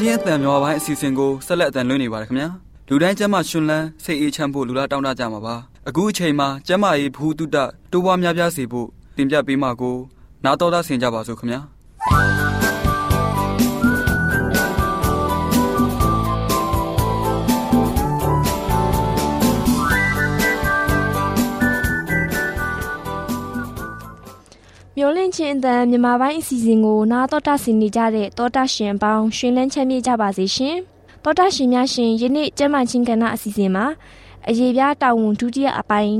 [0.00, 2.48] ချင်းအတန်များပိုင်းအစီအစဉ်ကိုဆက်လက်အတန်လွှင့်နေပါတယ်ခင်ဗျာ
[2.88, 5.54] လူတိုင်းကျမ်းမာရှင်လန်းစိတ်အေးချမ်းဖို့လူလားတောင်းတကြမှာပါ
[5.88, 7.56] အခုအချိန်မှာကျမ်းမာရေးဘူးတုတ
[7.92, 9.96] တိုးပွားများပြားစေဖို့တင်ပြပေးမှာကို
[10.44, 11.60] နားတော်တာဆင်ကြပါစို့ခင်ဗျာ
[25.48, 30.76] င့်ချင်းအတန်မြန်မာပိုင်းအစီအစဉ်ကိုနားတော်တာဆင်နေကြတဲ့တောတာရှင်ပေါင်းရှင်လန်းချမ်းမြေ့ကြပါစေရှင်။
[31.24, 33.84] တောတာရှင်များရှင်ယနေ့ကျမ်းမာချင်းကဏ္ဍအစီအစဉ်မှာ
[34.48, 36.18] အရေးပြားတာဝန်ဒုတိယအပိုင်း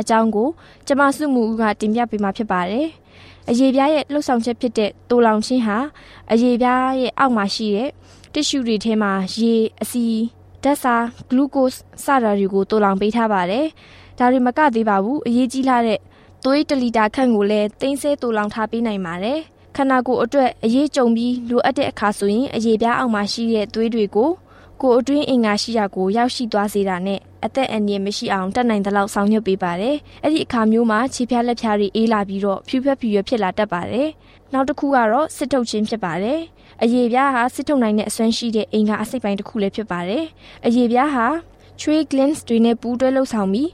[0.00, 0.48] အကြောင်းကို
[0.86, 2.86] ကျမစုမှုကတင်ပြပေးမှာဖြစ်ပါတယ်။
[3.50, 5.78] အရေးပြားရဲ့လှုပ်ဆောင်ချက်ဖြစ်တဲ့တိုလောင်ချင်းဟာ
[6.32, 7.90] အရေးပြားရဲ့အောက်မှာရှိတဲ့
[8.32, 10.04] တစ်ရှူတွေထဲမှာရေအစီ
[10.62, 10.94] ဓာတ်စာ
[11.28, 13.66] ဂလူကို့စ်စတာတွေကိုတိုလောင်ပေးထားပါတယ်။
[14.18, 16.00] ဒါတွေမကသေးပါဘူးအရေးကြီးလာတဲ့
[16.48, 19.38] သွေး1လီတာခန့်ကိုလည်းတင်းဆဲတူလောင်ထားပေးနိုင်ပါတယ်။
[19.76, 24.30] ခန္ဓာကိုယ်အတွက်အရေးကြုံပြီးလိုအပ်တဲ့အခါဆိုရင်အရေးပြားအောင်မှရှိတဲ့သွေးတွေကို
[24.82, 34.08] ကိုယ်အတွင်းအင်္ဂါရှိရာကိုရောက်ရှိသွားစေတာနဲ့အသက်အန္တရာယ်မရှိအောင်တတ်နိုင်သလောက်ဆောင်ရွက်ပေးပါတယ်။အဲ့ဒီအခါမျိုးမှာခြေဖြားလက်ဖြားတွေအေးလာပြီးတော့ဖြူဖြက်ဖြူရွက်ဖြစ်လာတတ်ပါတယ်။
[34.52, 36.38] နောက်တစ်ခုကတော့စစ်ထုတ်ခြင်းဖြစ်ပါတယ်။
[36.82, 40.24] အရေးပြားဟာစစ်ထုတ်နိုင်တဲ့အစွမ်းရှိတဲ့အင်္ဂါအစိတ်ပိုင်းတစ်ခုလည်းဖြစ်ပါတယ်။
[40.66, 41.26] အရေးပြားဟာ
[41.80, 43.68] tree glands တွေနဲ့ပူးတွဲလှုပ်ဆောင်ပြီး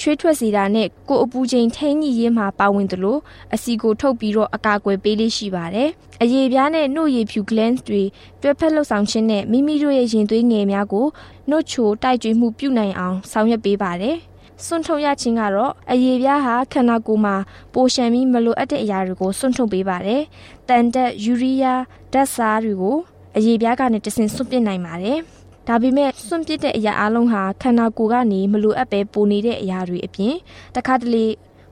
[0.00, 3.18] ချွေးထွက်စေတာနဲ့ကိုအပူချိန်ထိန်းညှိရေးမှာပါဝင်သလို
[3.54, 5.88] အစီကိုထုတ်ပြီးတော့အကာအကွယ်ပေးလေးရှိပါတယ်။
[6.22, 8.02] အရေပြားနဲ့နှုတ်ရည်ဖြူ glands တွေ
[8.42, 11.06] တွဲဖက်လှုပ်ဆောင်ခြင်းနဲ့မိမိတို့ရဲ့ရင်သွေးငယ်များကို
[11.50, 14.16] နှုတ်ချိုတိုက်ကြွေးမှုပြုနိုင်အောင်ဆောင်ရွက်ပေးပါတယ်။
[14.64, 17.36] စွန့်ထုတ်ရခြင်းကတော့အရေပြားဟာခန္ဓာကိုယ်မှာ
[17.74, 20.22] ပိုရှံပြီးမလိုအပ်တဲ့အရာတွေကိုစွန့်ထုတ်ပေးပါတယ်။
[20.68, 22.96] တန်တက်ယူရီးယားဓာတ်စားတွေကို
[23.36, 25.18] အရေပြားကနေတဆင့်စွန့်ပစ်နိုင်ပါတယ်။
[25.68, 30.34] ဒါပေမဲ့စွန့်ပစ်တဲ့အရာအလုံးဟာခန္ဓာကိုယ်ကနေမလိုအပ်ပဲပိုနေတဲ့အရာတွေအပြင်
[30.76, 31.24] တခါတလေ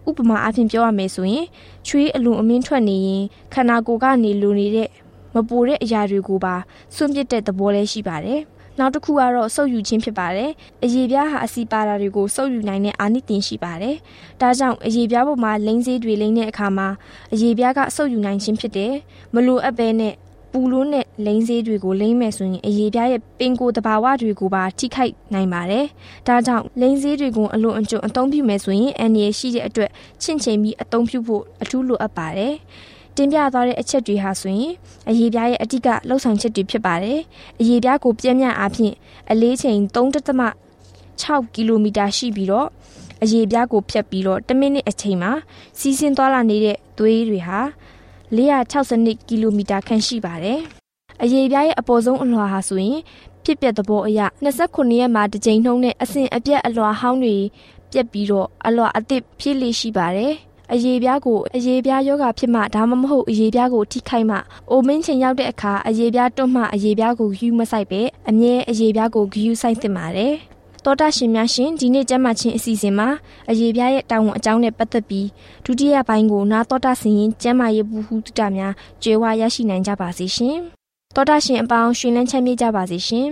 [0.08, 1.44] ဥပမာအဖြစ်ပြောရမယ်ဆိုရင်
[1.86, 3.22] ချွေးအလွန်အမင်းထွက်နေရင်
[3.54, 4.88] ခန္ဓာကိုယ်ကနေလိုနေတဲ့
[5.34, 6.54] မပိုတဲ့အရာတွေကိုပါ
[6.94, 8.40] စွန့်ပစ်တဲ့သဘောလည်းရှိပါတယ်။
[8.78, 10.50] နောက်တစ်ခုကတော့စုပ်ယူခြင်းဖြစ်ပါတယ်။
[10.84, 13.96] အရေပြားဟာအစီပါတာတွေကိုစုပ်ယူနိုင်တဲ့အာနိသင်ရှိပါတယ်။
[14.40, 16.88] ဒါကြောင့်အရေပြားပေါ်မှာလိမ့်စေးတွေလိမ့်တဲ့အခါမှာ
[17.32, 18.92] အရေပြားကစုပ်ယူနိုင်ခြင်းဖြစ်တယ်။
[19.34, 20.14] မလိုအပ်ပဲနဲ့
[20.52, 25.84] ပူလို့နဲ့ လိမ့်ဆေးတွေကိုလိမ့်မယ်ဆိုရင်အရေးပြားရဲ့ပင်ကိုယ်တဘာဝတွေကိုပါထိခိုက်နိုင်ပါတယ်။
[26.26, 29.90] ဒါကြောင့်လိမ့်ဆေးတွေကိုအလွန်အကျွံအသုံးပြုမယ်ဆိုရင်အန်ရရှိတဲ့အတွက်
[30.22, 32.54] ချင့်ချိန်ပြီးအသုံးပြုဖို့အထူးလိုအပ်ပါတယ်။
[33.16, 34.72] တင်ပြသွားတဲ့အချက်တွေဟာဆိုရင်
[35.08, 37.18] အရေးပြားရဲ့အတိကလှုပ်ဆောင်ချက်တွေဖြစ်ပါတယ်။
[37.60, 38.94] အရေးပြားကိုပြင်းပြအားဖြင့်
[39.30, 42.68] အလေးချိန်3.6ကီလိုမီတာရှိပြီးတော့
[43.22, 45.32] အရေးပြားကိုဖြတ်ပြီးတော့10မိနစ်အချိန်မှာ
[45.78, 47.60] စီးဆင်းသွားလာနေတဲ့သွေးတွေဟာ
[48.36, 50.60] 462ကီလိုမီတာခန့်ရှိပါတယ်။
[51.22, 52.98] အရေးပြားရဲ့အပေါ်ဆုံးအလွှာဟာဆိုရင်
[53.44, 57.36] ဖြစ်ပျက်သဘောအရ29ရက်မှာတစ်ကြိမ်နှုံးနဲ့အစဉ်အပြတ်အလွှာဟောင်းတွေ
[57.92, 60.34] ပြက်ပြီးတော့အလွှာအသစ်ဖြည့်လေရှိပါတယ်။
[60.72, 64.36] အရေးပြားကိုအရေးပြားယောဂဖြစ်မှဒါမှမဟုတ်အရေးပြားကိုထိခိုက်မှ
[64.70, 70.34] အိုမင်းချိန်ရောက်တဲ့အခါအရေးပြားတွတ်မှအရေးပြားကိုယူမဆိုင်ပဲအမြဲအရေးပြားကိုဂယူဆိုင်သင့်ပါတယ်
[70.84, 73.08] တော်တာရှင်များရှင်ဒီနေ့ကျမချင်းအစီအစဉ်မှာ
[73.50, 75.28] အရေးပြားရဲ့တာဝန်အကြောင်းနဲ့ပတ်သက်ပြီး
[75.64, 78.72] ဒုတိယပိုင်းကိုနာတော်တာဆင်ရင်ကျမရဲ့ဘူးဟုတတများ
[79.02, 80.58] ကြွယ်ဝရရှိနိုင်ကြပါစေရှင်
[81.14, 83.28] တော်တာရှင်အပေါင်းရှင်လန်းချမ်းမြေ့ကြပါစေရှင်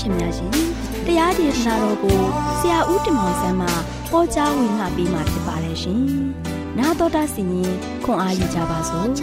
[0.00, 0.50] ရှင်များရှင်
[1.06, 2.18] တရားဒေသနာတော်ကို
[2.60, 3.68] ဆရာဦးတင်မောင်ဆန်းမှ
[4.10, 6.00] ဟောကြားဝင်ငါပေးมาဖြစ်ပါတယ်ရှင်။
[6.78, 9.20] 나တော်တာစီရင်ခွန်အားယူကြပါစို့။က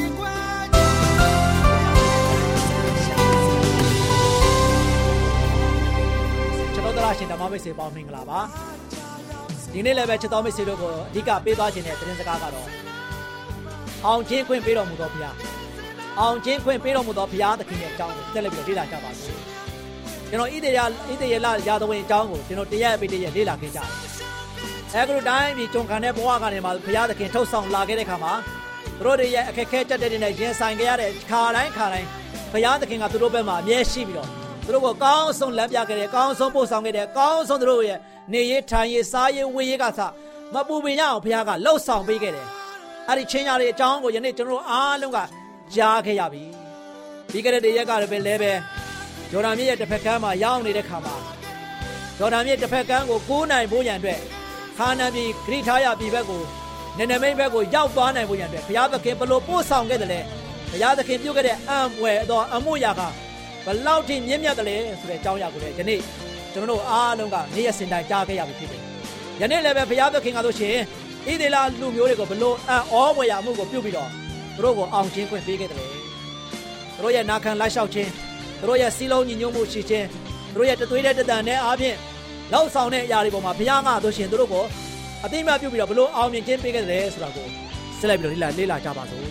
[6.76, 8.40] ျွန်တော်တို့ရှင်ဓမ္မမိတ်ဆွေပေါင်းမင်္ဂလာပါ။
[9.74, 12.68] ဒီနေ့လည်းပဲချစ်တော်မိတ်ဆွေတို့ကိုအဓိကပေးသွားခြင်းတဲ့သတင်းစကားကတော့
[14.07, 15.37] အောင်ချင်းခွင့်ပေးတော်မူသောဘုရား
[16.21, 19.39] အောင်ချင်းခွင့်ပေးတော်မူသောဘုရားသခင်ရဲ့အကြောင်းကိုတက်လက်ပြီးလေ့လာကြပါစို့။
[20.31, 20.81] ကျွန်တော်ဣသေယ
[21.11, 23.89] ဣသေယလရာသဝင်အကြောင်းကိုကျွန်တော်တရက်အပိတရက်လေ့လာခဲ့ကြတယ်။
[24.95, 28.33] အဲကလိုတိုင်းပြည်ကြုံခံတဲ့ဘဝကနေမှဘုရားသခင်ထုတ်ဆောင်လာခဲ့တဲ့ခါမှာ
[28.99, 32.09] သူတို့တွေရဲ့အခက်ခဲကြက်တဲ့နဲ့ရင်ဆိုင်ခဲ့ရတဲ့ခါတိုင်းခါတိုင်း
[32.53, 34.29] ဘုရားသခင်ကသူတို့ဘက်မှာအမြဲရှိပြီးတော့
[34.65, 37.99] သူတို့ကိုကောင်းဆုံးလမ်းပြခဲ့တယ်ကောင်းဆုံးပို့ဆောင်ခဲ့တယ်ကောင်းဆုံးသူတို့ရဲ့
[38.33, 40.01] နေရေးထိုင်ရေးစားရေးဝေးရေးကစ
[40.55, 42.49] မပူပင်ရအောင်ဘုရားကလှုပ်ဆောင်ပေးခဲ့တယ်။
[43.11, 45.19] အဲ့ဒီချင်းရတဲ့အကြောင်းကိုယနေ့ကျွန်တော်တို့အားလုံးက
[45.75, 46.45] ကြားခဲ့ရပြီ။
[47.33, 48.53] ပြီးခဲ့တဲ့ရက်ကလည်းပဲလဲပဲ
[49.31, 51.15] ဂျော်ဒန်မြစ်ရဲ့တစ်ဖက်ကမ်းမှာရောက်နေတဲ့ခါမှာ
[52.19, 54.21] ဂျော်ဒန်မြစ်တစ်ဖက်ကမ်းကိုကိုးနိုင်ဖို့ရန်အတွက်
[54.79, 56.43] ခါနာပြည်ဂရိထားရပြည်ဘက်ကို
[56.99, 60.21] နနမိတ်ဘက်ကိုရောက်သွားနိုင်ဖို့ရန်အတွက်ဘုရားသခင်ဘလို့ပို့ဆောင်ခဲ့တယ်လဲ
[60.71, 63.01] ဘုရားသခင်ပြုခဲ့တဲ့အံ့ဖွယ်သောအမှုရာက
[63.67, 66.01] ဘလောက်ထိမြင့်မြတ်တယ်လဲဆိုတဲ့အကြောင်းအရာကိုလည်းယနေ့
[66.53, 68.83] ကျွန်တော်တို့အားလုံးကနေ့ရက်စင်တိုင်းကြားခဲ့ရပြီဖြစ်တယ်။
[69.41, 70.77] ယနေ့လည်းပဲဘုရားသခင်ကဆိုရှင်
[71.31, 74.11] ဣသေလလူမျိုးတွေကိုဘလို့အံ့ဩဖွယ်ရာမှုကိုပြုပြီးတော့
[74.55, 75.87] သူတို့ကိုအောင်ခြင်းခွင့်ပေးခဲ့တယ်။
[76.95, 78.11] သူတို့ရဲ့နာခံလိုက်လျှောက်ခြင်း
[78.61, 80.07] သူတို့ရဲ့စီးလုံးညီညွတ်မှုရှိခြင်း
[80.53, 81.97] သူတို့ရဲ့တသွေးတဲ့တတန်နဲ့အားဖြင့်
[82.53, 84.65] လောက်ဆောင်တဲ့အရာတွေပေါ်မှာဘုရားငါတို့ရှင်သူတို့ကို
[85.25, 89.25] အသိမှပြုပြီးတော့ဘလို့အောင်မြင်ခြင်းပေးခဲ့တယ်ဆိုတာကိုစဆက်လက်ပြီးတော့လေ့လာလေ့လာကြပါစို့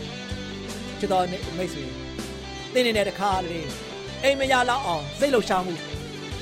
[1.00, 1.25] ချစ်တော်
[1.58, 1.84] မိတ်ဆွေ
[2.74, 3.68] တင်းနေတဲ့တခါလေး
[4.24, 5.74] အိမ်မရလောက်အောင်စိတ်လှုပ်ရှားမှု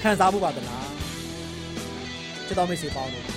[0.02, 0.88] ခံစားမှုပါသလား
[2.48, 3.37] ချစ်တော်မိတ်ဆွေပေါင်းလို့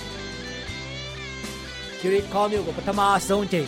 [2.01, 3.67] ဂျေရီခေါမျိုးကိုပထမဆုံးချိန်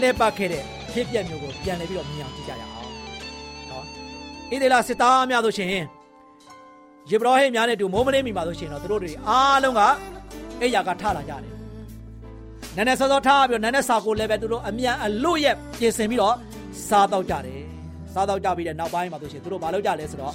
[0.00, 2.88] လှည့်ပတ်ခဲ့တဲ့ဖြစ်ပျက်မျိုးကိုပြန်လည်ပြီးတော့မြင်အောင်ကြည့်ကြရအောင်
[3.70, 3.84] နော်
[4.50, 5.68] ဣသေလစစ်သားများဆိုရှင်
[7.10, 9.80] ယေဘရဟိများနဲ့တူမိုးမလေးမိပါဆိုရှင်တော့သူတို့တွေအားလုံးက
[10.60, 11.52] အိယာကထလာကြတယ်
[12.76, 16.34] နန်းနဲ့စောစောထားပြီးတော့နန်းနဲ့စာကိုလည်းပဲသူတို့အမြန်အလို့ရဲ့ပြင်ဆင်ပြီးတော့
[16.88, 17.60] စားတော့ကြတယ်
[18.14, 20.34] စားတော့ကြပြီးတဲ့နောက်ပိုင်းမှာဆိုရှင်သူတို့ဘာလုပ်ကြလဲဆိုတော့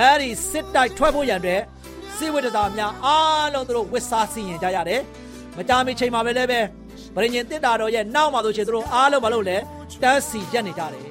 [0.00, 1.62] အဲ့ဒီစစ်တိုက်ထွက်ဖို့ရန်အတွက်
[2.16, 5.00] စစ်ဝိတ္တသားများအားလုံးသူတို့ဝစ်စားစီရင်ကြရတယ်
[5.56, 6.60] မကြမီချိန်မှာပဲလည်းပဲ
[7.14, 9.56] ဗရင်ရင်တစ်တာတော်ရဲ့နောက်မှာဆိုရှင်သူတို့အားလုံးမလုပ်လဲ
[10.02, 11.02] တန်းစီရက်နေကြတယ်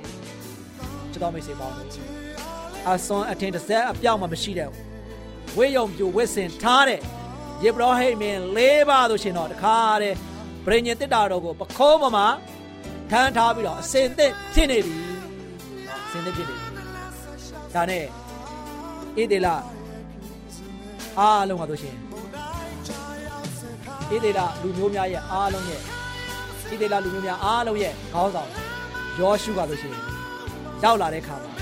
[1.11, 1.89] ကျွန်တော်မိတ်ဆွေပေါင်းတို့
[2.89, 4.69] အဆွန်အထင်တစ်ဆက်အပြောင်းမှမရှိတဲ့
[5.57, 7.01] ဝေယုံပြိုဝစ်စင်ထားတဲ့
[7.63, 10.13] ယေဘရဟိမင်းလေးပါဆိုရှင်တော့တခါတဲ့
[10.65, 12.27] ဗရင်ရင်တစ်တာတော်ကိုပခိုးပေါ်မှာ
[13.11, 14.95] ထမ်းထားပြီးတော့အစင်သစ်ဖြစ်နေပြီ
[16.05, 16.65] အစင်သစ်ဖြစ်နေပြီ
[17.75, 18.07] ဒါနဲ့ဣ
[19.31, 19.47] ဒေလ
[21.19, 21.95] အားလုံးကဆိုရှင်
[24.09, 25.83] ဣဒေလလူမျိုးများရဲ့အားလုံးရဲ့ဣ
[26.81, 28.49] ဒေလလူမျိုးများအားလုံးရဲ့ခေါင်းဆောင်
[29.19, 29.95] ယောရှုကဆိုရှင်
[30.83, 31.53] ရောက်လာတဲ့ခါမှာ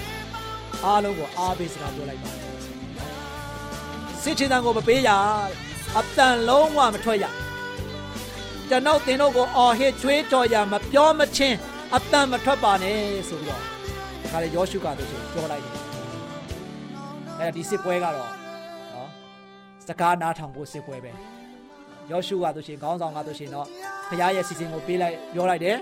[0.85, 2.43] အားလုံးကိုအားပေးစကားပြောလိုက်ပါတယ်
[4.21, 5.09] စစ်ချင်တန်ကိုမပေးရ
[5.97, 7.25] အတန်လုံးဝမထွက်ရ
[8.69, 11.57] ကျွန်ုပ်တင်တို့ကိုအော်ဟစ်ကြွေးကြော်ရမပြောမချင်း
[11.95, 12.97] အတန်မထွက်ပါနဲ့
[13.29, 13.61] ဆိုပြီးတော့
[14.31, 15.75] ဒါလေယောရှုကဆိုရှင်ပြောလိုက်တယ်
[17.39, 18.15] အဲဒီစစ်ပွဲကတော့
[18.93, 19.09] နော်
[19.87, 21.11] စကားနားထောင်ဖို့စစ်ပွဲပဲ
[22.11, 23.67] ယောရှုကဆိုရှင်ခေါင်းဆောင်ကဆိုရှင်တော့
[24.09, 25.77] ဖခင်ရဲ့စီစဉ်ကိုပေးလိုက်ပြောလိုက်တယ်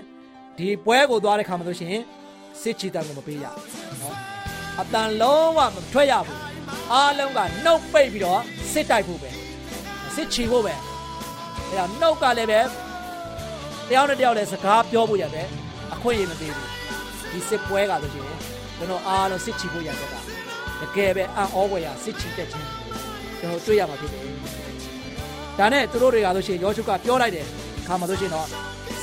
[0.58, 1.96] ဒီပွဲကိုသွားတဲ့ခါမှာဆိုရှင်
[2.60, 3.44] စစ်ချီတန်ကိုမပေးရ
[4.00, 4.16] နော်
[4.80, 6.40] အတန်လုံးဝမထွက်ရဘူး
[6.92, 8.40] အားလုံးကနှုတ်ပိတ်ပြီးတော့
[8.72, 9.30] စစ်တိုက်ဖို့ပဲ
[10.14, 10.74] စစ်ချီဖို့ပဲ
[11.68, 12.60] အဲဒါနှုတ်ကလည်းပဲ
[13.88, 15.48] တယောက်နဲ့တယောက်လည်းစကားပြောဖို့ရတယ်
[15.94, 16.68] အခွင့်အရေးမပေးဘူး
[17.30, 18.24] ဒီစစ်ပွဲကဆိုရှင်
[18.76, 20.14] ကျွန်တော်အားလုံးစစ်ချီဖို့ရတဲ့က
[20.80, 22.68] တကယ်ပဲအံ့ဩဖွယ်ရစစ်ချီတက်ခြင်း
[23.38, 24.21] ကျွန်တော်တွေ့ရမှာဖြစ်တယ်
[25.58, 27.46] ဒါနဲ့သူတို့တွေကဆိုရှင်ယောရှုကပြောလိုက်တယ်
[27.86, 28.46] ခါမှာဆိုရှင်တော့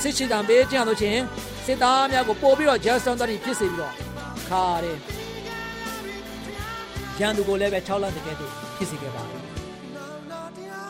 [0.01, 1.17] စစ်ချီတံပေးခြင်းဆိုရှင်
[1.65, 3.93] စစ်သားများကိုပို့ပြီးတော့ဂျက်ဆန်တရီဖြစ်စေပြီးတော့
[4.49, 4.97] ခါတယ်
[7.19, 9.41] ရန်သူကိုလည်းပဲ6လတကယ်တည်းဖြစ်စေခဲ့ပါတယ်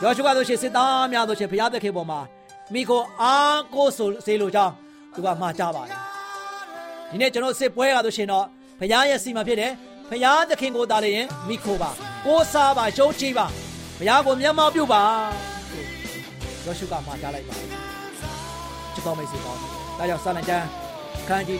[0.02, 2.20] ယောရှုကဆိုရှင်စစ်သားများဆိုရှင်ဘုရားသခင်ပေါ်မှာ
[2.72, 4.72] မိကိုအားကိုးဆိုစေလိုကြောင်း
[5.14, 5.96] သူကမှားကြပါတယ်
[7.10, 8.44] ဒီနေ့ကျွန်တော်စစ်ပွဲကဆိုရှင်တော့
[8.80, 9.72] ဘုရားရဲ့စီမံဖြစ်တယ်
[10.10, 11.90] ဘုရားသခင်ကိုတားလည်းရင်မိခိုပါ
[12.26, 13.46] ကိုးစားပါရှုံးချပါ
[14.00, 15.02] ဘုရားကိုမျက်မှောက်ပြုပါ
[16.64, 17.68] ယောရှုကမှားကြလိုက်ပါတယ်
[18.94, 20.66] ချစ်တော်မိတ်ဆွေပေါင်းဒါကြောင့်စာလံကျမ်း
[21.28, 21.58] ခန်းကြီး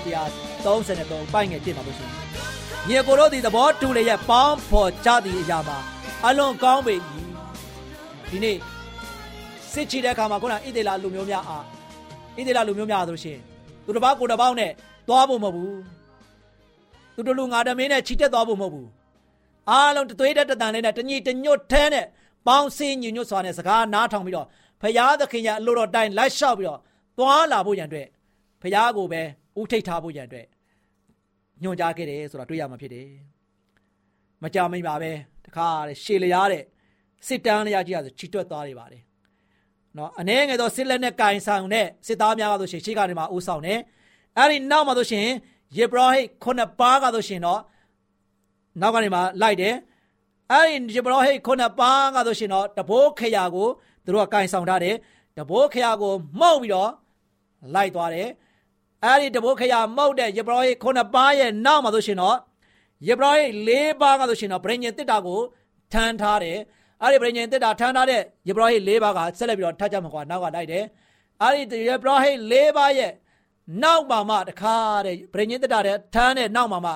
[0.64, 2.14] 133ပိုင်ငယ်1ပါလို့ရှိရင်
[2.88, 5.78] ညီကိုတို့ဒီသဘောတူလျက်ပေါင်းဖော်ကြသည့်အရာမှာ
[6.26, 6.94] အလွန်ကောင်းပေ၏
[8.30, 8.56] ဒီနေ့
[9.72, 11.64] စစ်ချီတဲ့အခါမှာခုနဣသေလလူမျိုးများအား
[12.36, 13.38] ဣသေလလူမျိုးများဆိုရှင်
[13.84, 14.72] သူတစ်ပါးကိုတစ်ပေါင်းနဲ့
[15.08, 15.80] သွားဖို့မဟုတ်ဘူး
[17.14, 18.88] သူတို့လူငါတမင်းနဲ့ချီတက်သွားဖို့မဟုတ်ဘူး
[19.70, 22.06] အားလုံးတသွေးတဲ့တတန်လေးနဲ့တညီတညွတ်ထဲနဲ့
[22.46, 24.46] ပေါင်းစည်းညီညွတ်စွာနဲ့စကားနားထောင်ပြီးတော့
[24.80, 26.80] ဖရာသခင်ရဲ့အလိုတော်တိုင်းလိုက်လျှောက်ပြီးတော့
[27.18, 28.08] သွားလာဖို့ရန်အတွက်
[28.62, 29.22] ဖရာကိုပဲ
[29.60, 30.46] ဥထိတ်ထားဖို့ရန်အတွက်
[31.62, 33.08] ညွှန်ကြားခဲ့တယ်ဆိုတာတွေ့ရမှာဖြစ်တယ်။
[34.42, 35.10] မကြမိပါပဲ
[35.46, 36.64] တခါတဲ့ရှေလျားတဲ့
[37.26, 39.02] စစ်တမ်းလျားကြီးကဆိုချီတွက်သွားနေပါတယ်။
[39.96, 43.78] နော်အ ਨੇ ငယ်သောစစ်လက်နဲ့ကင်ဆောင်တဲ့စစ်သားများကဆိုရှင်ရှေ့ကနေမှဦးဆောင်တယ်။
[44.38, 45.26] အဲ့ဒီနောက်မှာဆိုရှင်
[45.78, 47.60] ယေဘရဟိခုနှစ်ပါးကဆိုရှင်တော့
[48.80, 49.74] နောက်ကနေမှလိုက်တယ်။
[50.52, 53.68] အဲ့ဒီယေဘရဟိခုနှစ်ပါးကဆိုရှင်တော့တဘိုးခရာကို
[54.04, 54.96] သူတို့ကကင်ဆောင်ထားတယ်။
[55.38, 56.90] တဘိုးခရာကိုမှုတ်ပြီးတော့
[57.74, 58.28] လိုက်သွားတယ်
[59.04, 62.36] အဲ့ဒီတဘိုးခရမောက်တဲ့ယေဘရဟိခုနှစ်ပါးရဲ့နောက်မှာဆိုရှင်တော့
[63.08, 65.40] ယေဘရဟိလေးပါးကဆိုရှင်တော့ဗြိညင်တစ်တာကို
[65.92, 66.58] ထမ်းထားတယ်
[67.02, 70.84] အဲ့ဒီဗြိညင်တစ်တာထမ်းထားတဲ့ယေဘရဟိလေးပါးကဆက်လက်ပြီးတော့ထပ်ကြမှာကွာနောက်ကလိုက်တယ်
[71.42, 73.12] အဲ့ဒီယေဘရဟိလေးပါးရဲ့
[73.82, 74.76] နောက်မှာမှတခါ
[75.06, 76.92] တဲ့ဗြိညင်တစ်တာတဲ့ထမ်းတဲ့နောက်မှာမှ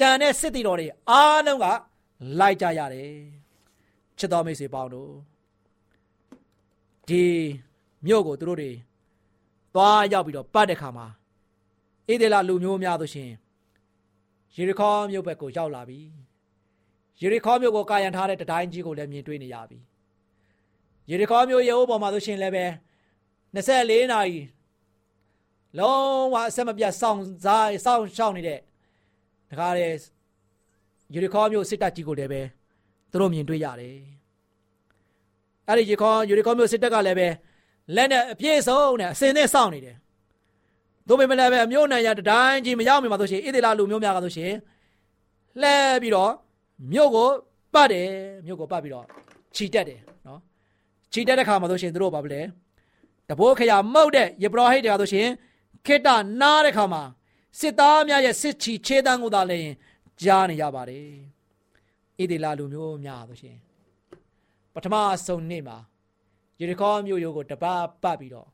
[0.00, 1.66] တန်တဲ့စစ်တီတော်တွေအားလုံးက
[2.38, 3.12] လိုက်ကြရတယ်
[4.18, 5.12] ချစ်တော်မိတ်ဆွေပေါင်းတို့
[7.08, 7.24] ဒီ
[8.06, 8.70] မြို့ကိုသူတို့တွေ
[9.74, 11.06] သွားရောက်ပြီးတော့ပတ်တဲ့ခါမှာ
[12.08, 13.30] ဣဒေလလူမျိုးများဆိုရှင်
[14.56, 16.00] ယေရီခေါမြို့ဘက်ကိုရောက်လာပြီ
[17.20, 19.78] ယေရီခေါမြို့ကိုကာယံထားတဲ့တတိုင်းကြီးကိုလည်းမြင်တွေ့နေရပြီ
[21.10, 22.64] ယေရီခေါမြို့ရဲ့ဥပေါ်မှာဆိုရှင်လည်းပဲ
[23.54, 24.38] 24နာရီ
[25.78, 28.60] လုံးဝအဆက်မပြတ်စောင့်စားစောင့်ရှောက်နေတဲ့
[29.50, 29.92] တကားတဲ့
[31.14, 32.40] ယေရီခေါမြို့စစ်တပ်ကြီးကိုလည်းပဲ
[33.10, 33.96] သူတို့မြင်တွေ့ရတယ်
[35.68, 37.28] အဲ့ဒီယေရီခေါယေရီခေါမြို့စစ်တပ်ကလည်းပဲ
[37.96, 39.96] လက်နဲ့အပြည့်စုံနဲ့အစင်နဲ့စောင့်နေတယ်
[41.08, 44.52] တို့ပေမဲ့လည်းပဲအမျိုးနိုင်ရတတိုင်းကြီးမရောက်မြင်ပါဆိုရှင်ဣသေလလူမျိုးများကဆိုရှင်
[45.60, 46.32] လှဲပြီးတော့
[46.92, 47.28] မြို့ကို
[47.74, 48.08] ပတ်တယ်
[48.46, 49.06] မြို့ကိုပတ်ပြီးတော့
[49.56, 50.40] ခြိတက်တယ်နော်
[51.12, 52.42] ခြိတက်တဲ့ခါမှာဆိုရှင်တို့ဘာဖြစ်လဲ
[53.28, 55.28] တတဘိုးခရမုတ်တဲ့ယေဘရဟိတ်တွေကဆိုရှင်
[55.86, 56.08] ခိတ
[56.40, 57.02] နားတဲ့ခါမှာ
[57.58, 59.70] စစ်သားများရဲ့စစ်ချီခြေတန်းကိုသာလည်း
[60.22, 61.08] ကြားနေရပါတယ်
[62.18, 63.56] ဣဒေလာလူမျိုးများဆိုရှင်
[64.74, 64.94] ပထမ
[65.26, 65.78] ဆုံးနေ့မှာ
[66.60, 68.48] ယေရီခေါမြို့ရိုးကိုတပတ်ပတ်ပြီးတော့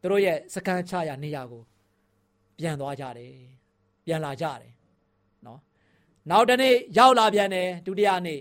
[0.00, 1.62] သူတို့ရဲ့စကန်ချရာနေရာကို
[2.58, 3.34] ပြန်သွားကြတယ်
[4.06, 4.72] ပြန်လာကြတယ်
[5.46, 5.60] နော်
[6.30, 8.40] နောက်တနေ့ရောက်လာပြန်တယ်ဒုတိယနေ့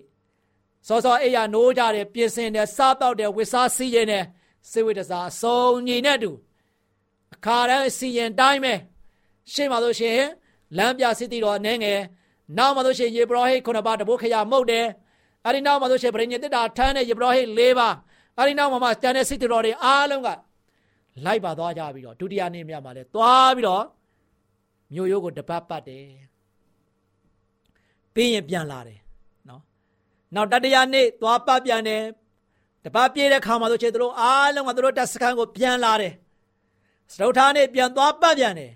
[0.87, 4.25] စောစောအိယာနိုးကြတယ်ပြင်ဆင်တယ်စားတော့တယ်ဝစ်စားစီးရင်တယ်
[4.71, 6.31] စေဝိတစားအစုံညီနဲ့တူ
[7.33, 8.73] အခါတန်းစီရင်တိုင်းပဲ
[9.53, 10.19] ရှေ့မှာဆိုရှင်
[10.77, 12.01] လမ်းပြစစ်တီတော်အနေငယ်
[12.57, 14.85] နောက်မှာဆိုရှင်ယေဘရဟိခုနှစ်ပါးတဘိုးခရမုတ်တယ်
[15.45, 17.95] အဲ့ဒီနောက်မှာဆိုရှင်ဗြိညတိတာထမ်းတဲ့ယေဘရဟိ၄ပါး
[18.37, 20.29] အဲ့ဒီနောက်မှာမှတန်တဲ့စစ်တီတော်တွေအားလုံးက
[21.25, 23.83] လိုက်ပါသွားကြပြီးတော့ဒုတိယနေ့မြတ်မှာလဲသွားပြီးတော့
[24.93, 26.05] မြို့ရိုးကိုတပတ်ပတ်တယ်
[28.13, 28.99] ပြီးရင်ပြန်လာတယ်
[29.49, 29.61] နော်
[30.35, 32.01] နောက်တတိယနေ့သွားပတ်ပြန်တယ်
[32.85, 36.13] တပတ်ပြေးတဲ့ခါမှာဆိုချေသူတို့အားလုံးကသူတို့တက်စခန်းကိုပြန်လာတယ်
[37.11, 38.71] စတုထာနေ့ပြန်သွားပတ်ပြန်တယ်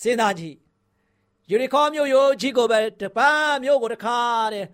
[0.00, 0.56] စဉ်းစားကြည့်
[1.50, 4.18] ယူရီခေါမြို့ရိုးကြီးကိုပဲတပတ်မြို့ကိုတခါ
[4.54, 4.64] တဲ့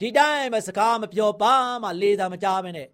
[0.00, 2.88] ဒီတိုင်းပဲစကားမပြောပါမှလေးသာမကြားမနဲ့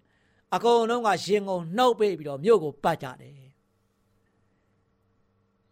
[0.54, 3.33] အကုန်လုံးကရင်ကုန်နှုတ်ပိတ်ပြီးတော့မြို့ကိုပတ်ကြတယ်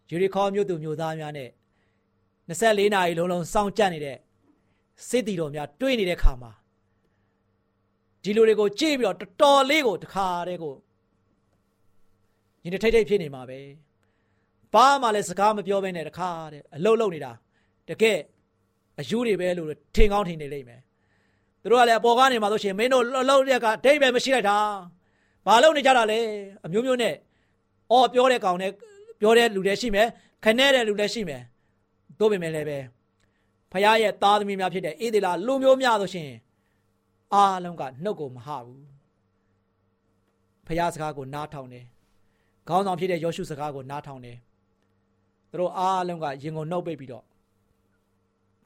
[0.09, 1.49] ယူရီခေါမြို့သူမြို့သားများနဲ့
[2.49, 4.17] 24နာရီလုံးလုံးစောင့်ကြပ်နေတဲ့
[5.07, 6.51] စစ်တီတော်များတွေးနေတဲ့ခါမှာ
[8.23, 10.75] ဒီလူတွေကိုကြည့်ပြီးတော့တော်တော်လေးကိုတခါတည်းကို
[12.63, 13.59] ညီတထိတ်ထိတ်ဖြစ်နေမှာပဲ
[14.73, 17.31] ဘာမှလည်းစကားမပြောဘဲနဲ့တခါတည်းအလုံးလုံးနေတာ
[17.89, 18.19] တကယ်
[18.99, 20.81] အယူတွေပဲလို့ထင်ကောင်းထင်နေလိမ့်မယ်
[21.61, 24.57] သူတို့ကလည်းအပေါ်ကနေမှဆိုရှင်မင်းတို့လှုပ်တဲ့ကအတိတ်ပဲမရှိလိုက်တာ
[25.45, 26.19] ဘာလုပ်နေကြတာလဲ
[26.65, 27.15] အမျိုးမျိုးနဲ့
[27.91, 28.71] အော်ပြောတဲ့ကောင်နဲ့
[29.19, 30.07] ပြောတဲ့လူတွေရှိမယ်
[30.43, 31.41] ခနဲ့တဲ့လူတွေရှိမယ်
[32.19, 32.77] တို့ပေမဲ့လည်းပဲ
[33.71, 36.29] ဖခင်ရဲ့သားသမီးများဖြစ်တဲ့အေးဒေလာလူမျိုးများဆိုရှင်
[37.33, 38.83] အားလုံးကနှုတ်ကိုမဟဘူး
[40.67, 41.85] ဖခင်စကားကိုနားထောင်တယ်
[42.67, 44.37] ခေါင်းဆောင်ဖြစ်တဲ့ယောရှုစကားကိုနားထောင်တယ်
[45.51, 47.25] သူတို့အားလုံးကရင်ကုန်နှုတ်ပိတ်ပြီးတော့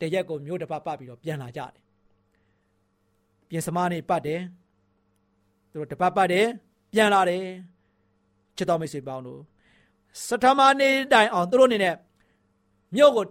[0.02, 1.72] တရက်ကိုမျိုးတစ်ပတ်ပတ်ပြီးတော့ပြန်လာကြတယ်
[3.50, 4.42] ပြင်စမနေပတ်တယ်
[5.72, 6.46] သူတို့တပတ်ပတ်တယ်
[6.94, 7.44] ပြန်လာတယ်
[8.58, 9.42] ချစ်တော်မိတ်ဆွေပေါင်းတို့
[10.28, 11.96] စထမနေ့တိုင်အောင်သူတို့နေနဲ့
[12.96, 13.26] မြို့ကို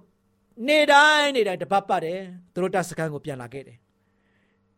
[0.69, 2.21] နေတိုင်းနေတိုင်းတပတ်ပတ်တယ်
[2.53, 3.79] သူတို့တပ်စခန်းကိုပြန်လာခဲ့တယ်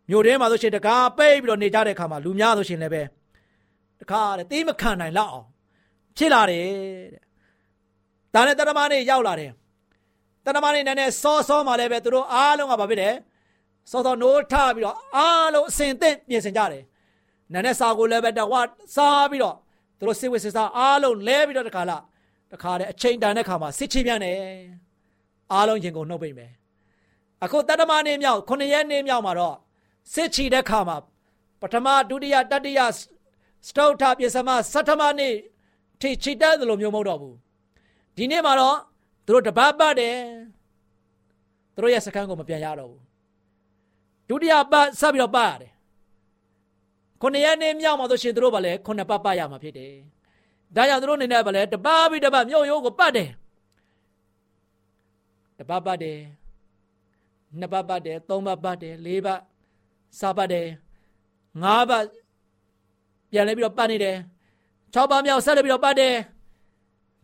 [0.09, 3.03] မြို့ထဲမှာဆိုရှင်တကားပိတ်ပြီးတော့နေကြတဲ့အခါမှာလူများဆိုရှင်လည်းပဲ
[4.01, 5.47] တခါတဲ့တေးမခံနိုင်လောက်အောင်
[6.17, 6.65] ဖြစ်လာတယ်
[7.15, 7.23] တဲ့
[8.35, 9.51] ဒါနဲ့တရမနေ့ရောက်လာတယ်
[10.45, 13.15] တရမနေ့နဲ့နဲ့စောစောမှလည်းပဲသူတို့အားလုံးကဘာဖြစ်တယ်
[13.91, 16.85] စောစောနိုးထပြီးတော့အားလုံးအစင်သင့်ပြင်ဆင်ကြတယ်
[17.53, 18.55] နာနဲ့စာကိုလည်းပဲတဝ
[18.95, 19.57] စားပြီးတော့
[19.99, 21.99] သူတို့စစ်ဝစ်စစ်စားအားလုံးလဲပြီးတော့တခါလာ
[22.53, 24.37] တခါတည်းအချိန်တန်တဲ့ခါမှာစစ်ချပြန်တယ်
[25.53, 26.51] အားလုံးရင်ကုန်နှုတ်ပိတ်မယ်
[27.45, 29.57] အခုတတမနေ့မြောက်9ရက်နေ့မြောက်မှာတော့
[30.15, 30.97] စစ်ချီတဲ့ခါမှာ
[31.61, 32.81] ပထမဒုတိယတတိယ
[33.67, 35.35] စတုထပြစမစတ္ထမနေ့
[36.01, 37.37] ထိချီတက်သလိုမျိုးမဟုတ်တော့ဘူး
[38.17, 38.77] ဒီနေ့မှာတော့
[39.31, 40.19] သူတို့တပတ်ပတ်တယ်
[41.75, 43.03] သူတို့ရဲ့စခန်းကိုမပြန်ရတော့ဘူး
[44.29, 45.73] ဒုတိယပတ်ဆက်ပြီးတော့ပတ်ရတယ်
[47.21, 49.93] ခုနှစ်ရက်နေ့မြောက်မှာဆိုရှင်သူတို့ဗာလဲခုနှစ်ပတ်ပတ်ရမှာဖြစ်တယ်
[50.77, 53.31] ဒါကြောင့်သူတို့အနေနဲ့ဗာလဲတပတ်ပြီးတပတ်မြို့ရိုးကိုပတ်တယ်
[55.59, 56.19] တပတ်ပတ်တယ်
[57.59, 59.41] နှစ်ပတ်ပတ်တယ်သုံးပတ်ပတ်တယ်လေးပတ်
[60.19, 60.67] စားပတ်တယ်
[61.63, 62.05] ငါးပတ်
[63.31, 64.17] ပြန်လဲပြီးတော့ပတ်နေတယ်
[64.95, 66.15] ၆ပတ်မြောက်ဆက်လက်ပြီးတော့ပတ်တယ်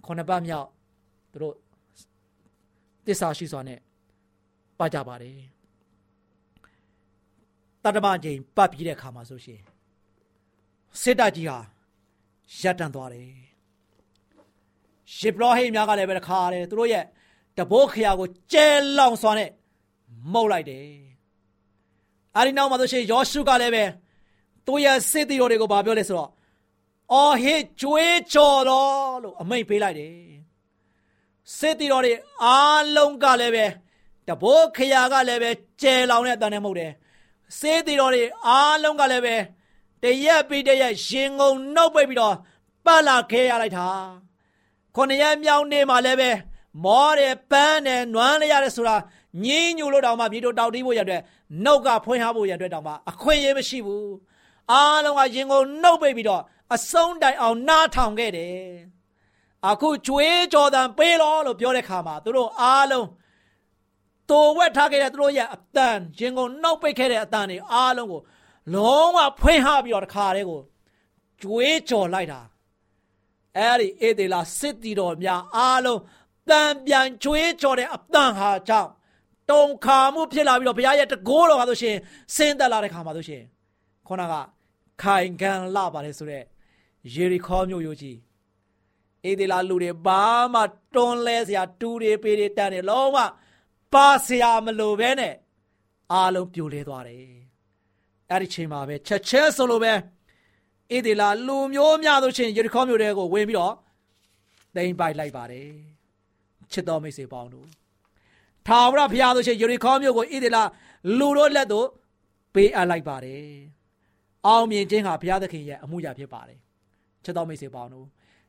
[0.07, 0.69] ခုနှစ်ပတ်မြောက်
[1.33, 1.66] သူတို့
[3.07, 3.81] တစ္ဆာရှိစွာနဲ့
[4.79, 5.39] ပတ်ကြပါတယ်
[7.85, 9.61] တတမချိန်ပတ်ပြီးတဲ့အခါမှာဆိုရှင်
[11.01, 11.59] စစ်တပ်ကြီးဟာ
[12.61, 13.31] ရပ်တန့်သွားတယ်
[15.17, 17.05] ရှစ်ဘလောဟိများကလည်းပဲတခါတယ်သူတို့ရဲ့
[17.59, 18.67] တဘိုးခရာကိုကျဲ
[18.99, 19.51] လောင်စွာနဲ့
[20.33, 20.85] မှုတ်လိုက်တယ်
[22.37, 23.85] အဲဒီနောက်မှာဆိုရှင်ယောရှုကလည်းပဲ
[24.67, 26.31] သူ့ရဲ့စစ်တီတော်တွေကိုဗာပြောလဲဆိုတော့
[27.13, 30.36] အော်ဟစ်ကျွေးကြော်တော်လို့အမိန့်ပေးလိုက်တယ်
[31.55, 33.67] စစ်တီတော်တွေအားလုံးကလည်းပဲ
[34.29, 35.51] တဘိုးခရာကလည်းပဲ
[35.83, 36.93] ကျဲလောင်တဲ့အတန်နဲ့မှုတ်တယ်
[37.59, 39.37] စစ်တီတော်တွေအားလုံးကလည်းပဲ
[40.03, 42.37] တရက်ပြီးတရက်ရှင်ငုံနှုတ်ပိတ်ပြီးတော့
[42.85, 43.89] ပတ်လာခဲရလိုက်တာ
[44.95, 46.31] ခொနရက်မြောင်းနေမှာလည်းပဲ
[46.85, 48.97] မောတယ်ပန်းတယ်နွမ်းရရတယ်ဆိုတာ
[49.45, 51.21] ညင်းညူလို့တောင်မှမြေတို့တောက်တီးဖို့ရတဲ့
[51.65, 54.13] နှုတ်ကဖွင့်ထားဖို့ရတဲ့တောင်မှအခွင့်အရေးမရှိဘူး
[54.73, 56.43] အားလုံးကရင်ကိုနှုတ်ပိတ်ပြီးတော့
[56.75, 58.57] အဆုံးတိုင်အောင်နားထောင်ခဲ့တယ်
[59.65, 63.07] အခုကျွေးကြော်တန်ပေးလို့လို့ပြောတဲ့ခါမှာသူတို့အားလုံး
[64.31, 68.21] တိုဝက်ထားခဲ့တဲ့သူတို့ရဲ့အတန်ရင်ကိုနှုတ်ပိတ်ခဲ့တဲ့အတန်တွေအားလုံးကို
[68.75, 70.61] လုံးဝဖွင့်ဟပြီးတော့တခါတည်းကို
[71.43, 72.41] ကျွေးကြော်လိုက်တာ
[73.57, 76.01] အဲ့ဒီအေဒေလာစစ်တီတော်များအားလုံး
[76.51, 78.91] တန်ပြန်ကျွေးကြော်တဲ့အတန်ဟာကြောင့်
[79.51, 81.97] တုံခါမှုဖြစ်လာပြီးတော့ဘုရားရဲ့တကိုးတော်ဟာဆိုရှင်
[82.37, 83.43] ဆင်းသက်လာတဲ့ခါမှာဆိုရှင်
[84.07, 84.35] ခေါနက
[85.03, 86.43] ခိုင်ခံလာပါလေဆိုတဲ့
[87.15, 88.17] ယေရီခေါမြို့ရိုးကြီး
[89.27, 90.61] အေဒီလာလူတွေဘာမှ
[90.95, 93.19] တွန်းလဲစရာတူတွေပေတွေတန်တွေလုံးဝ
[93.93, 95.35] ပါစရာမလိုပဲနဲ့
[96.13, 97.25] အားလုံးပြိုလဲသွားတယ်
[98.31, 99.93] အဲ့ဒီချိန်မှာပဲချက်ချင်းဆိုလိုပဲ
[100.93, 103.75] အေဒီလာလူမျိုးများတို့ချင်းယေရီခေါမြို့တွေကိုဝင်ပြီးတော့
[104.77, 105.71] တိမ်ပိုက်လိုက်ပါတယ်
[106.73, 107.67] ချစ်တော်မိတ်ဆွေပေါင်းတို့
[108.67, 110.63] ထာဝရဘုရားတို့ချင်းယေရီခေါမြို့ကိုအေဒီလာ
[111.19, 111.87] လူတို့လက်သို့
[112.55, 113.45] ပေးအပ်လိုက်ပါတယ်
[114.47, 116.59] အောင်မြင်ခြင်းဟာဘုရားသခင်ရဲ့အမှုရာဖြစ်ပါတယ်
[117.25, 118.07] ချစ်တော်မိတ်ဆွေပေါင်းတို့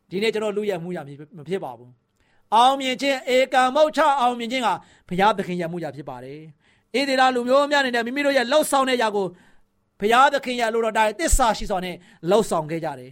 [0.09, 1.01] ဒီနေ့ကျွန်တော်လူရဲ့အမှုရာ
[1.37, 1.91] မဖြစ်ပါဘူး
[2.55, 4.73] အောင်မြင်ခြင်းဧကံမုတ်ချအောင်မြင်ခြင်းဟာ
[5.07, 6.39] ဘုရားသခင်ရဲ့အမှုရာဖြစ်ပါတယ်
[6.95, 9.27] ဣသေလလူမျိုးများနေတဲ့မိမိတို့ရဲ့လှုပ်ဆောင်တဲ့ຢာကို
[9.99, 11.95] ဘုရားသခင်ရဲ့လူတော်တိုင်းတစ္ဆာရှိစွာနဲ့
[12.29, 13.11] လှုပ်ဆောင်ခဲ့ကြတယ်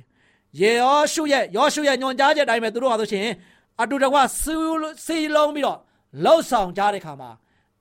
[0.59, 3.27] ယေရောရှုရဲ့ယောရှုရဲ့ညွန်ကြားချက်တိုင်းပဲသူတို့ဟာဆိုရှင်
[3.81, 4.17] အတူတကွ
[5.05, 5.79] စီလုံးပြီးတော့
[6.23, 7.31] လှုပ်ဆောင်ကြတဲ့ခါမှာ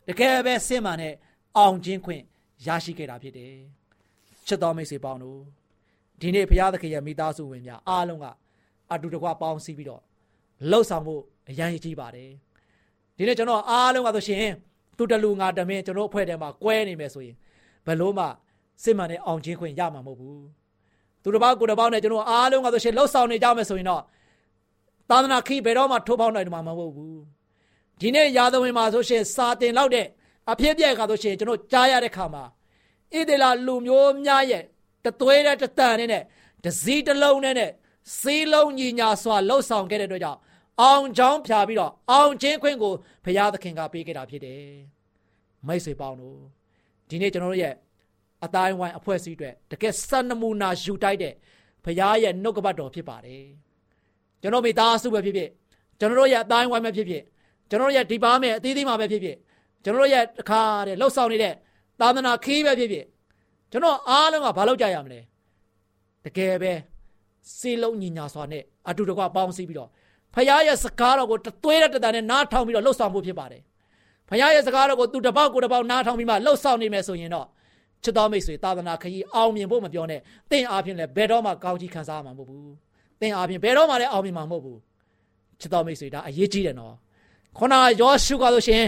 [0.08, 1.14] တကယ်ပဲစင်မှန်တဲ့
[1.56, 2.22] အောင်ခြင်းခွင့်
[2.66, 3.54] ရရှိခဲ့တာဖြစ်တယ်
[4.46, 5.40] ချစ်တော်မိတ်ဆွေပေါင်းတို့
[6.20, 8.26] ဒီနေ့ဘုရားသခင်ရဲ့မိသားစုဝင်များအားလုံးက
[8.94, 10.02] အတူတကွပေါင်းစည်းပြီးတော့
[10.70, 12.30] လှုပ်ဆောင်ဖို့အရန်ကြီးပါတယ်
[13.16, 14.54] ဒီနေ့ကျွန်တော်အားလုံးကဆိုရှင်
[14.96, 17.36] သူတလူငါတမင်းကျွန်တော်အဖွဲ့ထဲမှာကွဲနေမယ်ဆိုရင်
[17.86, 18.24] ဘယ်လို့မှ
[18.82, 20.44] စစ်မှန်တဲ့အောင်ခြင်းခွင့်ရမှာမဟုတ်ဘူး
[21.22, 24.02] သူတစ်ပါးကိုတစ်ပေါက်နဲ့ကျွန်တော်အားလုံးကဆိုရှင်လှုပ်ဆောင်နေကြမယ်ဆိုရင်တော့
[25.10, 27.18] သာသနာခိဘယ်တော့မှထိုးပေါက်နိုင်မှာမဟုတ်ဘူး
[28.00, 30.06] ဒီနေ့ရာသဝင်မှာဆိုရှင်စာတင်လောက်တဲ့
[30.52, 32.44] အဖြစ်ပြက်ကဆိုရှင်ကျွန်တော်ကြားရတဲ့ခါမှာ
[33.14, 34.62] ဣသေလလူမျိုးများရဲ့
[35.04, 36.22] တသွေးတဲ့တတန်နဲ့
[36.64, 37.70] တစည်းတစ်လုံးနဲ့
[38.18, 40.40] စီးလုံးညီညာစွာလှုပ်ဆောင်ခဲ့တဲ့အတွက်ကြောင့်
[40.80, 42.92] အောင်ချောင်းဖြာပြီးတော့အောင်ချင်းခွင့်ကို
[43.24, 44.62] ဘုရားသခင်ကပေးခဲ့တာဖြစ်တယ်
[45.66, 46.38] မိတ်ဆွေပေါင်းတို့
[47.08, 47.74] ဒီနေ့ကျွန်တော်တို့ရဲ့
[48.44, 51.34] အတိုင်းဝိုင်းအဖွဲ့အစည်းတွေတကယ်စံနမူနာယူတိုက်တဲ့
[51.84, 53.44] ဘုရားရဲ့နှုတ်ကပတ်တော်ဖြစ်ပါတယ်
[54.42, 55.50] ကျွန်တော်မိသားစုပဲဖြစ်ဖြစ်
[55.98, 57.22] ကျွန်တော်တို့ရဲ့အတိုင်းဝိုင်းပဲဖြစ်ဖြစ်
[57.70, 59.36] ကျွန်တော်တို့ရဲ့ဒီပါမယ်အသေးသေးမှပဲဖြစ်ဖြစ်
[59.84, 61.54] ကျွန်တော်တို့ရဲ့အခါတဲ့လှုပ်ဆောင်နေတဲ့
[62.00, 63.06] သာသနာခီးပဲဖြစ်ဖြစ်
[63.70, 65.20] ကျွန်တော်အားလုံးကဘာလုပ်ကြရမလဲ
[66.24, 66.72] တကယ်ပဲ
[67.58, 69.90] စေလုံးညီညာစွာနဲ့အတူတကွပေါင်းစည်းပြီးတော့
[70.34, 73.62] ဖခင်ရဲ့စကားတော်ကိုတသွေးတဲ့တန်နဲ့နားထောင်ပြီးတော့လှုပ်ဆောင်ဖို့ဖြစ်ပါတယ်
[74.28, 77.46] ဖခင်ရဲ့စကားတော်ကိုသူတပေါက်ကိုတပေါက်နားထောင်ပြီးမှလှုပ်ဆောင်နေမယ်ဆိုရင်တော့
[78.02, 82.72] ချစ်တော်မိတ်ဆွေသာသနာခရီးအောင်မြင်ဖို့မပြောနဲ့တင့်အားဖြင့်လည်းဘယ်တော့မှကောင်းကြီးခံစားမှာမဟုတ်ဘူး
[83.20, 84.78] တင့်အားဖြင့်ဘယ်တော့မှလည်းအောင်မြင်မှာမဟုတ်ဘူး
[85.60, 86.94] ချစ်တော်မိတ်ဆွေဒါအရေးကြီးတယ်နော်
[87.58, 88.84] ခုနယောရှုကဆိုရှင်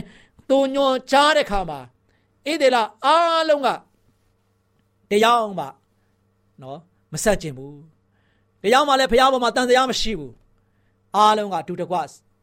[0.48, 1.80] သူညွန်ချားတဲ့ခါမှာ
[2.46, 3.68] ဣသေလအားလုံးက
[5.10, 5.68] တရားအောင်ပါ
[6.62, 6.78] နော်
[7.12, 7.95] မဆက်ကျင်ဘူး
[8.66, 10.34] တရားမှလည်းဘုရားပေါ်မှာတန်တရားမရှိဘူး
[11.16, 11.96] အားလုံးကတူတကွ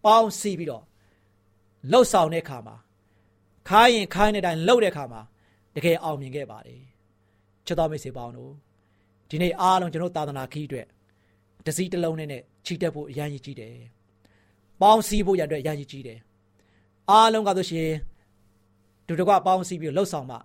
[0.06, 0.84] ပေါင်းစည်းပြီးတော့
[1.92, 2.76] လှုပ်ဆောင်တဲ့ခါမှာ
[3.70, 5.22] ခိုင်းရင်ခိုင်းတဲ့အတိုင်းလှုပ်တဲ့ခါမှာ
[5.76, 6.82] တကယ်အောင်မြင်ခဲ့ပါတယ်
[7.66, 8.52] ချစ်တော်မိတ်ဆွေပေါင်းတို့
[9.30, 10.88] ဒီနေ့အားလုံးကျွန်တော်သာသနာခီးအတွက်
[11.66, 13.76] တစည်းတစ်လုံးနဲ့ချီတက်ဖို့အရန်ကြီးကြီးတယ်
[14.82, 16.20] ပေါင်းစည်းဖို့ရအတွက်အရန်ကြီးကြီးတယ်
[17.10, 17.90] အားလုံးကဆိုရှင်
[19.08, 20.38] တူတကွပေါင်းစည်းပြီးလှုပ်ဆောင်မှ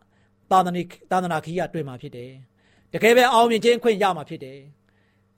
[0.50, 2.30] သာသနာသာသနာခီးရတွေ့မှာဖြစ်တယ်
[2.92, 4.58] တကယ်ပဲအောင်မြင်ခြင်းခွင့်ရမှာဖြစ်တယ်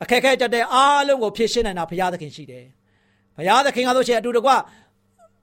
[0.02, 2.64] အခက်ခဲကြတဲ့အားလုံးကိုဖြည့်ရှင်းနိုင်တာဘုရားသခင်ရှိတယ်
[3.36, 4.50] ဘုရားသခင်ကဆိုရှင်အတူတကွ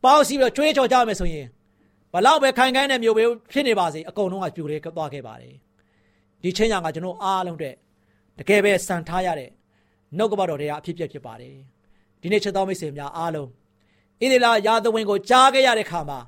[0.03, 1.45] ပေါင်းစည်းပြီးကြွေးကြော်ကြမယ်ဆိုရင်
[2.13, 5.55] ဘလောက်ပဲခိုင်ခိုင်းတဲ့မျိုးပဲဖြစ်နေပါစေအကုန်လုံးကပြိုလဲသွားခဲ့ပါတယ်
[6.41, 7.73] ဒီချင်းညာကကျွန်တော်အားလုံးတဲ့
[8.39, 9.49] တကယ်ပဲစံထားရတဲ့
[10.17, 11.55] နှုတ်ကပတော်တွေကအဖြစ်ပြက်ဖြစ်ပါတယ်
[12.21, 13.47] ဒီနေ့ချက်တော်မိတ်ဆွေများအားလုံး
[14.21, 16.19] ဣသေလရာသဝင်ကိုကြားခဲ့ရတဲ့ခါမှာ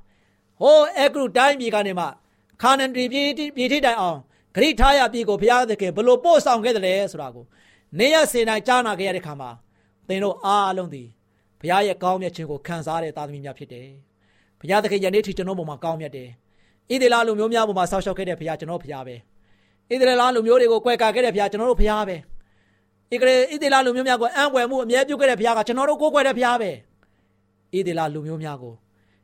[0.61, 2.05] ဟိုအဂရုတိုင်းပြည်ကနေမှ
[2.61, 4.17] ခါနန်ပြည်ပြည်ထိတိုင်အောင်
[4.55, 7.45] ဂရိထားရပြည်ကိုဘုရားသခင်ဘလို့ပို့ဆောင်ခဲ့တယ်လဲဆိုတာကို
[7.97, 9.49] နေရစေနိုင်ကြားနာခဲ့ရတဲ့ခါမှာ
[10.08, 11.08] သင်တို့အားလုံးသည်
[11.60, 13.88] ဘုရားရဲ့ကောင်းမြတ်ခြင်းကိုခံစားတဲ့သားသမီးများဖြစ်တယ်။
[14.60, 16.30] ဘုရားသခင်ယနေ့ထိကျွန်တော်ပုံမှာကောင်းမြတ်တယ်။
[16.91, 19.15] ဣသရေလလူမျိုးများပုံမှာဆောက်ရှောက်ခဲ့တဲ့ဘုရားကျွန်တော်ဘုရားပဲ။
[19.91, 22.15] ဣသရေလလူမျိုးတွေကိုကွယ်ကာခဲ့တဲ့ဘုရားကျွန်တော်တို့ဘုရားပဲ။
[23.12, 26.71] ဣကရေဣသရေလလူမျိုးများကိုအံ့ွယ်မှုအမြဲပြုခဲ့တဲ့ဘုရားကကျွန်တော်တို့ကိုးကွယ်တဲ့ဘုရားပဲ။
[27.75, 28.73] ဣသရေလလူမျိုးများကို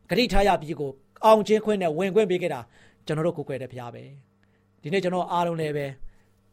[0.10, 0.91] ဂရိထားရပြီးကို
[1.25, 2.60] အောင်ချင်းခွင့်နဲ့ဝင်ခွင့်ပေးခဲ့တာ
[3.06, 4.04] ကျွန်တော်တို့ကိုးကွယ်တဲ့ဘုရားပဲ။
[4.82, 5.86] ဒီနေ့ကျွန်တော်အားလုံးလည်းပဲ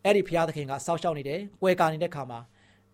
[0.04, 2.38] အဲ့ဒီဘုရားသခင်ကစောက်ရှောက်နေတယ်၊ကွယ်ကာနေတဲ့ခါမှာ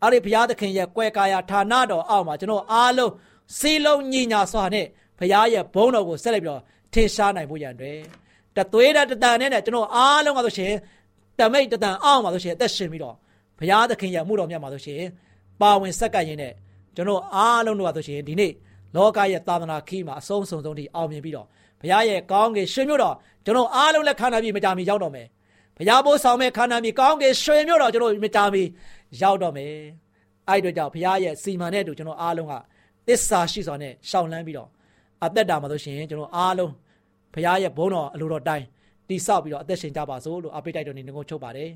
[0.02, 3.12] အဲ့ဒီဘုရားသခင်ရဲ့ကွယ်ကာယာဌာနတော်အောက်မှာကျွန်တော်အားလုံး
[3.58, 4.86] စီလုံးညီညာစွာနဲ့
[5.18, 7.92] ဘုရားရဲ့ဘုန်းတော်ကိုဆက်လက်ပြီးတော့ထင်ရှားနိုင်ဖို့ရန်တွေ
[8.56, 10.72] တသွေးတဲ့တတန်နဲ့ကျွန်တော်အားလုံးကဆိုရှင်
[11.38, 13.14] တမိတ်တတန်အောက်မှာဆိုရှင်အသက်ရှင်ပြီးတော့
[13.58, 15.02] ဘုရားသခင်ရဲ့မှုတော်မြတ်မှာဆိုရှင်
[15.60, 16.52] ပါဝင်ဆက်ကပ်ရင်းနဲ့
[16.96, 18.52] ကျွန်တော်အားလုံးတို့ကဆိုရှင်ဒီနေ့
[18.94, 21.46] လောကရဲ့သာသနာခီးမှာအဆုံးစုံဆုံးထိအောင်မြင်ပြီးတော့
[21.80, 25.26] ဘုရားရဲ့ကောင်းကင်ရှင်မြို့တော်ကျွန်တော်အားလုံးလက်ခံနိုင်ပြီးမကြမီရောက်တော့မယ်
[25.78, 28.62] ဘုရားဘိုးဆောင်မဲ့ခန္ဓာမြေကောင်းကင်ရွှေမြို့တော်ကျွန်တော်မတာမီ
[29.20, 29.74] ရောက်တော့မယ်
[30.48, 32.54] အဲ့တို့ကြောင့်ဘုရားရဲ့စီမံတဲ့တူကျွန်တော်အားလုံးက
[33.06, 34.68] သစ္စာရှိစွာနဲ့ရှောင်လန်းပြီးတော့
[35.24, 36.72] အသက်တာမှာဆိုရှင်ကျွန်တော်အားလုံး
[37.34, 38.64] ဘုရားရဲ့ဘုန်းတော်အလိုတော်တိုင်း
[39.08, 41.70] တိဆောက်ပြီးတော့အသက်ရှင်ကြပါစို့လို့အပိတ်တိုက်တော်နေငုံချုပ်ပါတယ်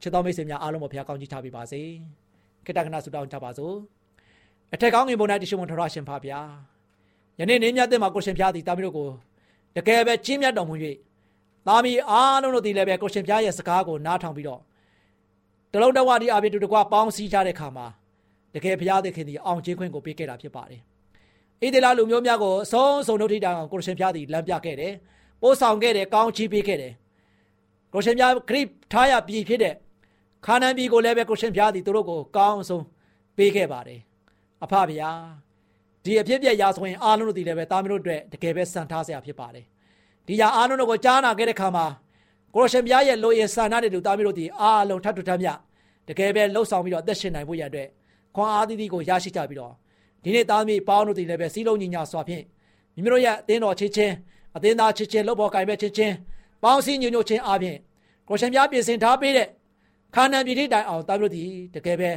[0.00, 1.80] ချစ်တော်မိတ်ဆွေများအားလုံးကိုဘုရားကောင်းချီးချပေးပါစေ
[2.64, 3.74] ခိတ္တကနာဆုတောင်းကြပါစို့
[4.74, 6.40] အထက်ကောင်းငင်ဘုံ၌တရှိမွန်ထရရှင်ဖပါဗျာ
[7.38, 9.08] ယနေ့နေ့မြတ်တဲ့မှာကိုရှင်ဖျားသည်တာမီးတို့ကို
[9.76, 10.74] တကယ်ပဲကြီးမြတ်တော်မူ၍
[11.66, 14.60] သားမီးအားလုံးတို့ဒီလည်းပဲကိုရှင်ပြားရဲ့စကားကိုနားထောင်ပြီးတော့
[15.72, 17.86] တလုံးတဝဒီအပြင်တူတကွပေါင်းစည်းကြတဲ့ခါမှာ
[18.54, 20.80] တကယ်ဘုရားသခင်ဒီအောင်ခြင်းခွင့်ကိုပေးခဲ့တာဖြစ်ပါတယ်
[21.62, 24.92] ဣသေလလူမျိုးများကိုအဆုံးစုံတို့ထိတောင်ကိုရရှင်ဘုရားသည်လမ်းပြခဲ့တယ်
[25.42, 26.92] ပို့ဆောင်ခဲ့တယ်ကောင်းချီးပေးခဲ့တယ်
[27.92, 29.74] ကိုရှင်ဘုရားခရစ်ထားရပြည်ဖြစ်တဲ့
[30.46, 32.84] ခါနန်ပြည်ကိုလည်းပဲကိုရှင်ဘုရားသည်သူတို့ကိုကောင်းဆုံး
[33.36, 34.00] ပေးခဲ့ပါတယ်
[34.64, 35.10] အဖဗျာ
[36.04, 39.64] ဒီအဖြစ်ပြက်ရာဆိုရင်အားလုံးတို့ဒီလည်းပဲတာမီးတို့အတွက်တကယ်ပဲစံထားစရာဖြစ်ပါတယ်
[40.26, 41.86] ဒီရာအားလုံးတို့ကိုကြားနာခဲ့တဲ့ခါမှာ
[42.54, 45.48] ကိုရှင်ဘုရားရဲ့လိုရဆန္ဒတဲ့လူတာမီးတို့ဒီအားလုံးထပ်ထထမြ
[46.08, 47.86] တကယ်ပဲလှုပ်ဆောင်ပြီးတော့အသက်ရှင်နိုင်ဖို့ရတဲ့
[48.34, 49.72] ခွန်အားသီးသီးကိုရရှိကြပြီးတော့
[50.22, 52.44] ဒီနေ့သားသမီးပေါင်းတို့ဒီလည်းပဲစီးလုံးညီညာစွာဖြင့်
[52.94, 54.14] မိမိတို့ရဲ့အသင်းတော်ချင်းချင်း
[54.56, 56.14] အသင်းသားချင်းချင်းလှုပ်ပေါ်ကင်ပဲချင်းချင်း
[56.62, 57.78] ပေါင်းစည်းညွညွချင်းအားဖြင့်
[58.28, 59.48] ကိုရှင်ဘုရားပြင်ဆင်ထားပေးတဲ့
[60.14, 62.10] ခါနန်ပြည်ထိတိုင်အောင်တာမီးတို့ဒီတကယ်ပဲ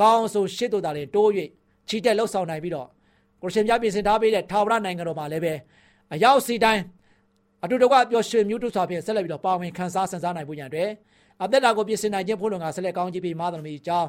[0.00, 1.30] ကောင်းဆိုရှစ်တို့တာလည်းတိုး၍
[1.88, 2.88] ချီတက်လှုပ်ဆောင်နိုင်ပြီးတော့
[3.42, 5.54] ကိုရှင်ပြပြင်ဆင်ထားပေးတဲ့ထာဝရနိုင်ငံတော်မှာလည်းပဲ
[6.12, 6.82] အရောက်စီတိုင်း
[7.64, 10.90] အတူတကွပျော်ရွှင်မြူးတုစွာဖြင့်ဆက်လက်ပြီးတော့ပါဝင်ခံစားဆင်စားနိုင်ဖို့ရန်အတွက်
[11.42, 14.08] အသက်တာကိုပြင်ဆင်နိုင်ခြင်းဖို့လုံငါဆက်လက်ကောင်းချီးပေးမာတော်မူကြောင်း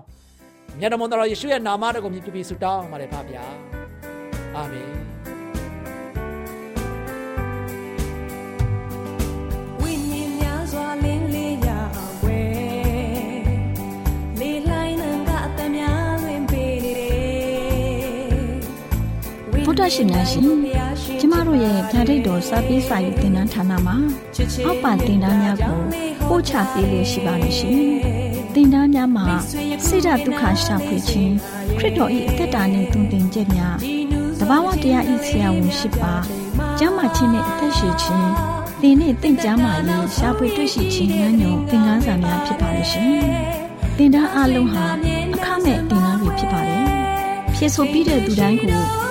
[0.80, 3.44] မြတ်တော်မတော်ယေရှုရဲ့နာမတော်ကိုမြည်ပြီးဆုတောင်းပါတယ်ဖပါဗျာ
[4.56, 5.31] အာမင်
[19.72, 20.44] ဒ္ဓရှင်များရှင်
[21.20, 23.96] ကျမတို့ရဲ့ဗျာဒိတ်တော်စာပေးစာယူတင်နန်းဌာနမှာ
[24.66, 25.80] အောက်ပါတင်ဒားများကို
[26.28, 27.78] ပို့ချပေးလို့ရှိပါတယ်ရှင်
[28.56, 29.26] တင်ဒားများမှာ
[29.86, 31.34] ဆိဒ္ဓတုခရှာဖွေခြင်း
[31.78, 33.76] ခရစ်တော်၏အသက်တာနှင့်တုန်တင်ကြများ
[34.40, 36.14] တဘာဝတရားဤဆရာဝန်ရှိပါ
[36.80, 38.30] ကျမ်းမာခြင်းနဲ့အသက်ရှိခြင်း
[38.82, 43.10] သင်နဲ့တင့်ကြမာရေးရှားပွေတွေ့ရှိခြင်းများညွန်သင်ခန်းစာများဖြစ်ပါလိမ့်ရှင်
[43.98, 44.86] တင်ဒားအလုံးဟာ
[45.36, 46.86] အခမဲ့တင်ဒားတွေဖြစ်ပါတယ်
[47.56, 49.11] ဖြစ်ဆိုပြီးတဲ့သူတိုင်းကို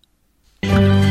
[0.63, 1.10] တို့ရဲ့